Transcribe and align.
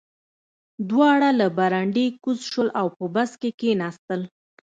دواړه 0.89 1.29
له 1.39 1.47
برنډې 1.57 2.05
کوز 2.23 2.39
شول 2.51 2.69
او 2.79 2.87
په 2.97 3.05
بس 3.15 3.31
کې 3.41 3.49
کېناستل 3.59 4.21